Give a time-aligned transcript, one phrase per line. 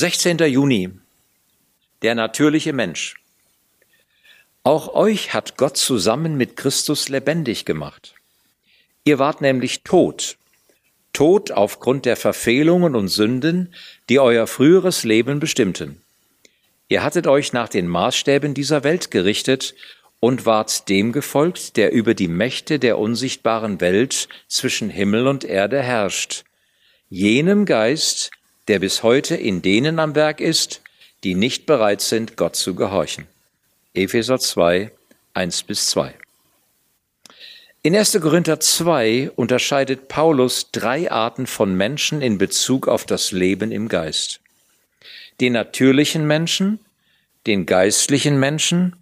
[0.00, 0.38] 16.
[0.38, 0.90] Juni.
[2.02, 3.16] Der natürliche Mensch.
[4.62, 8.14] Auch euch hat Gott zusammen mit Christus lebendig gemacht.
[9.02, 10.36] Ihr wart nämlich tot,
[11.12, 13.74] tot aufgrund der Verfehlungen und Sünden,
[14.08, 16.00] die euer früheres Leben bestimmten.
[16.86, 19.74] Ihr hattet euch nach den Maßstäben dieser Welt gerichtet
[20.20, 25.82] und ward dem gefolgt, der über die Mächte der unsichtbaren Welt zwischen Himmel und Erde
[25.82, 26.44] herrscht,
[27.10, 28.30] jenem Geist,
[28.68, 30.82] der bis heute in denen am Werk ist,
[31.24, 33.26] die nicht bereit sind, Gott zu gehorchen.
[33.94, 34.90] Epheser 2,
[35.34, 36.14] 1 bis 2.
[37.82, 38.20] In 1.
[38.20, 44.40] Korinther 2 unterscheidet Paulus drei Arten von Menschen in Bezug auf das Leben im Geist.
[45.40, 46.80] Den natürlichen Menschen,
[47.46, 48.96] den geistlichen Menschen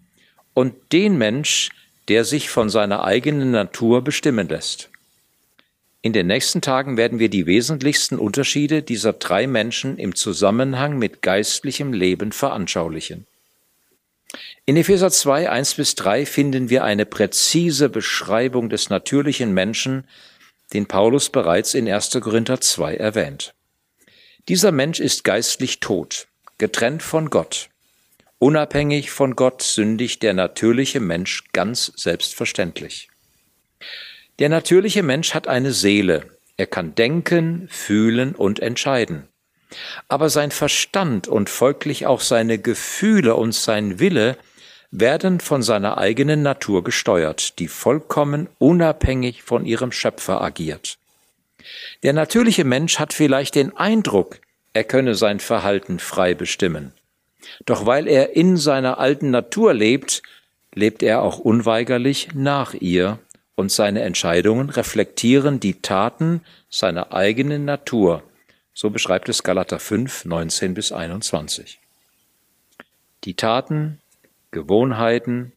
[0.54, 1.70] und den Mensch,
[2.08, 4.90] der sich von seiner eigenen Natur bestimmen lässt.
[6.06, 11.20] In den nächsten Tagen werden wir die wesentlichsten Unterschiede dieser drei Menschen im Zusammenhang mit
[11.20, 13.26] geistlichem Leben veranschaulichen.
[14.66, 20.04] In Epheser 2, 1 bis 3 finden wir eine präzise Beschreibung des natürlichen Menschen,
[20.72, 22.10] den Paulus bereits in 1.
[22.20, 23.52] Korinther 2 erwähnt.
[24.46, 27.68] Dieser Mensch ist geistlich tot, getrennt von Gott.
[28.38, 33.08] Unabhängig von Gott sündigt der natürliche Mensch ganz selbstverständlich.
[34.38, 36.30] Der natürliche Mensch hat eine Seele.
[36.56, 39.28] Er kann denken, fühlen und entscheiden.
[40.08, 44.36] Aber sein Verstand und folglich auch seine Gefühle und sein Wille
[44.90, 50.98] werden von seiner eigenen Natur gesteuert, die vollkommen unabhängig von ihrem Schöpfer agiert.
[52.02, 54.38] Der natürliche Mensch hat vielleicht den Eindruck,
[54.72, 56.92] er könne sein Verhalten frei bestimmen.
[57.64, 60.22] Doch weil er in seiner alten Natur lebt,
[60.74, 63.18] lebt er auch unweigerlich nach ihr
[63.56, 68.22] und seine Entscheidungen reflektieren die Taten seiner eigenen Natur.
[68.74, 71.80] So beschreibt es Galater 5, 19 bis 21.
[73.24, 73.98] Die Taten,
[74.52, 75.52] Gewohnheiten,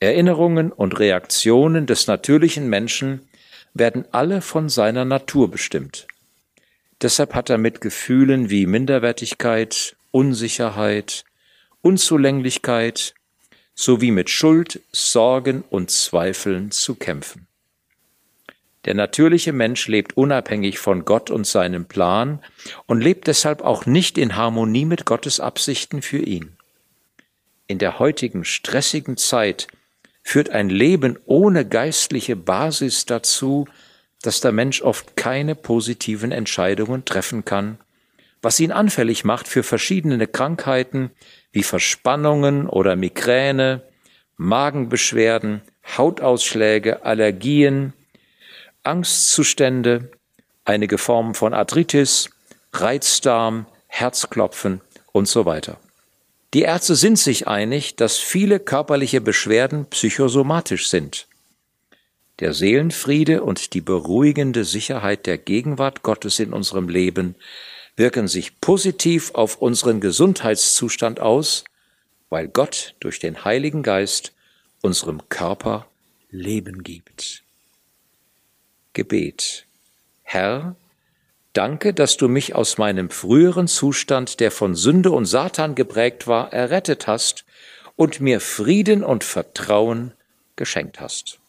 [0.00, 3.28] Erinnerungen und Reaktionen des natürlichen Menschen
[3.74, 6.06] werden alle von seiner Natur bestimmt.
[7.02, 11.24] Deshalb hat er mit Gefühlen wie Minderwertigkeit, Unsicherheit,
[11.80, 13.14] Unzulänglichkeit,
[13.74, 17.46] sowie mit Schuld, Sorgen und Zweifeln zu kämpfen.
[18.84, 22.40] Der natürliche Mensch lebt unabhängig von Gott und seinem Plan
[22.86, 26.56] und lebt deshalb auch nicht in Harmonie mit Gottes Absichten für ihn.
[27.68, 29.68] In der heutigen stressigen Zeit
[30.22, 33.68] führt ein Leben ohne geistliche Basis dazu,
[34.20, 37.78] dass der Mensch oft keine positiven Entscheidungen treffen kann,
[38.42, 41.10] was ihn anfällig macht für verschiedene Krankheiten,
[41.52, 43.82] wie Verspannungen oder Migräne,
[44.36, 45.62] Magenbeschwerden,
[45.96, 47.92] Hautausschläge, Allergien,
[48.82, 50.10] Angstzustände,
[50.64, 52.30] einige Formen von Arthritis,
[52.72, 54.80] Reizdarm, Herzklopfen
[55.12, 55.78] und so weiter.
[56.54, 61.26] Die Ärzte sind sich einig, dass viele körperliche Beschwerden psychosomatisch sind.
[62.40, 67.36] Der Seelenfriede und die beruhigende Sicherheit der Gegenwart Gottes in unserem Leben
[67.96, 71.64] wirken sich positiv auf unseren Gesundheitszustand aus,
[72.30, 74.32] weil Gott durch den Heiligen Geist
[74.80, 75.86] unserem Körper
[76.30, 77.42] Leben gibt.
[78.94, 79.66] Gebet.
[80.22, 80.76] Herr,
[81.52, 86.52] danke, dass du mich aus meinem früheren Zustand, der von Sünde und Satan geprägt war,
[86.52, 87.44] errettet hast
[87.96, 90.12] und mir Frieden und Vertrauen
[90.56, 91.41] geschenkt hast.